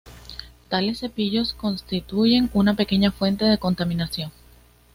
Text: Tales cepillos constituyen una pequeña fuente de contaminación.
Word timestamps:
Tales 0.67 0.97
cepillos 0.97 1.53
constituyen 1.53 2.49
una 2.55 2.73
pequeña 2.73 3.11
fuente 3.11 3.45
de 3.45 3.59
contaminación. 3.59 4.31